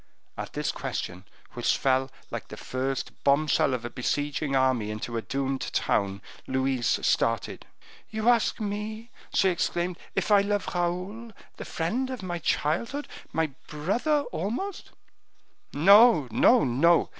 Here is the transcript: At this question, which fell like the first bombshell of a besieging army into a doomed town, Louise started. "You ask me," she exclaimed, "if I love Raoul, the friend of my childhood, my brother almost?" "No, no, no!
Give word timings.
At 0.35 0.53
this 0.53 0.71
question, 0.71 1.25
which 1.51 1.77
fell 1.77 2.09
like 2.31 2.47
the 2.47 2.57
first 2.57 3.11
bombshell 3.23 3.75
of 3.75 3.85
a 3.85 3.89
besieging 3.91 4.55
army 4.55 4.89
into 4.89 5.15
a 5.15 5.21
doomed 5.21 5.61
town, 5.73 6.23
Louise 6.47 6.97
started. 7.05 7.67
"You 8.09 8.27
ask 8.27 8.59
me," 8.59 9.11
she 9.31 9.49
exclaimed, 9.49 9.99
"if 10.15 10.31
I 10.31 10.41
love 10.41 10.67
Raoul, 10.73 11.33
the 11.57 11.65
friend 11.65 12.09
of 12.09 12.23
my 12.23 12.39
childhood, 12.39 13.07
my 13.31 13.51
brother 13.67 14.21
almost?" 14.31 14.89
"No, 15.71 16.27
no, 16.31 16.63
no! 16.63 17.09